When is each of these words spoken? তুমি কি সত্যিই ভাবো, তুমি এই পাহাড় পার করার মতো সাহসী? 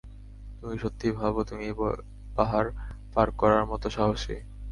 তুমি 0.57 0.73
কি 0.75 0.81
সত্যিই 0.83 1.13
ভাবো, 1.19 1.39
তুমি 1.43 1.63
এই 1.69 1.75
পাহাড় 2.37 2.69
পার 3.13 3.27
করার 3.39 3.63
মতো 3.71 3.87
সাহসী? 3.89 4.35